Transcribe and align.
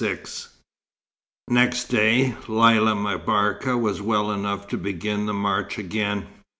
XXVI 0.03 0.47
Next 1.47 1.83
day, 1.83 2.35
Lella 2.47 2.95
M'Barka 2.95 3.77
was 3.77 4.01
well 4.01 4.31
enough 4.31 4.67
to 4.69 4.77
begin 4.79 5.27
the 5.27 5.33
march 5.35 5.77
again. 5.77 6.25